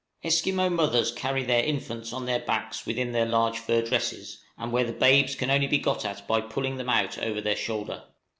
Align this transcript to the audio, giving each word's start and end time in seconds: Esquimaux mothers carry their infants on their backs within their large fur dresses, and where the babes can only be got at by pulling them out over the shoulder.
Esquimaux 0.23 0.71
mothers 0.71 1.11
carry 1.11 1.43
their 1.43 1.63
infants 1.63 2.11
on 2.11 2.25
their 2.25 2.39
backs 2.39 2.87
within 2.87 3.11
their 3.11 3.27
large 3.27 3.59
fur 3.59 3.83
dresses, 3.83 4.41
and 4.57 4.71
where 4.71 4.83
the 4.83 4.91
babes 4.91 5.35
can 5.35 5.51
only 5.51 5.67
be 5.67 5.77
got 5.77 6.03
at 6.05 6.27
by 6.27 6.41
pulling 6.41 6.77
them 6.77 6.89
out 6.89 7.19
over 7.19 7.39
the 7.39 7.55
shoulder. 7.55 8.05